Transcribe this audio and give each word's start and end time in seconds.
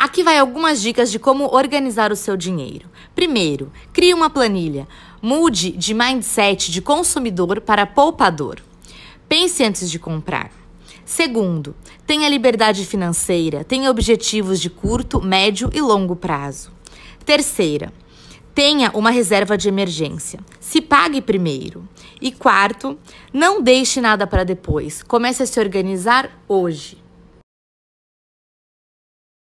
Aqui 0.00 0.22
vai 0.22 0.38
algumas 0.38 0.80
dicas 0.80 1.12
de 1.12 1.18
como 1.18 1.54
organizar 1.54 2.10
o 2.10 2.16
seu 2.16 2.34
dinheiro. 2.34 2.88
Primeiro, 3.14 3.70
crie 3.92 4.14
uma 4.14 4.30
planilha. 4.30 4.88
Mude 5.20 5.72
de 5.72 5.92
mindset 5.92 6.72
de 6.72 6.80
consumidor 6.80 7.60
para 7.60 7.84
poupador. 7.84 8.62
Pense 9.28 9.62
antes 9.62 9.90
de 9.90 9.98
comprar. 9.98 10.50
Segundo, 11.04 11.76
tenha 12.06 12.30
liberdade 12.30 12.86
financeira, 12.86 13.62
tenha 13.62 13.90
objetivos 13.90 14.58
de 14.58 14.70
curto, 14.70 15.20
médio 15.20 15.68
e 15.70 15.82
longo 15.82 16.16
prazo. 16.16 16.72
Terceira, 17.26 17.92
tenha 18.54 18.90
uma 18.94 19.10
reserva 19.10 19.58
de 19.58 19.68
emergência. 19.68 20.40
Se 20.58 20.80
pague 20.80 21.20
primeiro. 21.20 21.86
E 22.22 22.32
quarto, 22.32 22.98
não 23.34 23.60
deixe 23.60 24.00
nada 24.00 24.26
para 24.26 24.44
depois. 24.44 25.02
Comece 25.02 25.42
a 25.42 25.46
se 25.46 25.60
organizar 25.60 26.30
hoje. 26.48 26.96